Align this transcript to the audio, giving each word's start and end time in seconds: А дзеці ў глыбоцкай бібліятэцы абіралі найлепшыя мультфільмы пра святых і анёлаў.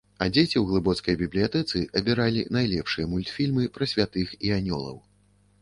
А 0.25 0.27
дзеці 0.35 0.57
ў 0.59 0.61
глыбоцкай 0.69 1.17
бібліятэцы 1.19 1.81
абіралі 2.01 2.45
найлепшыя 2.57 3.11
мультфільмы 3.13 3.69
пра 3.77 3.89
святых 3.93 4.37
і 4.49 4.57
анёлаў. 4.59 4.99